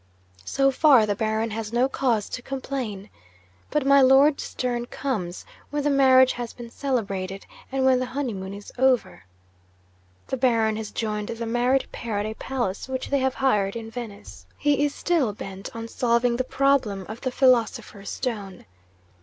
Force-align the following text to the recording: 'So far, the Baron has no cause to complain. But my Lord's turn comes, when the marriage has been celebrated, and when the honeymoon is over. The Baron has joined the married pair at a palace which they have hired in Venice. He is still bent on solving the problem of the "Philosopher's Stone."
'So 0.45 0.71
far, 0.71 1.05
the 1.05 1.13
Baron 1.13 1.51
has 1.51 1.71
no 1.71 1.87
cause 1.87 2.27
to 2.27 2.41
complain. 2.41 3.07
But 3.69 3.85
my 3.85 4.01
Lord's 4.01 4.55
turn 4.55 4.87
comes, 4.87 5.45
when 5.69 5.83
the 5.83 5.91
marriage 5.91 6.31
has 6.31 6.53
been 6.53 6.71
celebrated, 6.71 7.45
and 7.71 7.85
when 7.85 7.99
the 7.99 8.07
honeymoon 8.07 8.51
is 8.51 8.71
over. 8.79 9.25
The 10.25 10.37
Baron 10.37 10.75
has 10.77 10.89
joined 10.89 11.27
the 11.27 11.45
married 11.45 11.85
pair 11.91 12.17
at 12.17 12.25
a 12.25 12.33
palace 12.33 12.89
which 12.89 13.09
they 13.11 13.19
have 13.19 13.35
hired 13.35 13.75
in 13.75 13.91
Venice. 13.91 14.47
He 14.57 14.83
is 14.83 14.95
still 14.95 15.33
bent 15.33 15.69
on 15.75 15.87
solving 15.87 16.37
the 16.37 16.43
problem 16.43 17.05
of 17.07 17.21
the 17.21 17.29
"Philosopher's 17.31 18.09
Stone." 18.09 18.65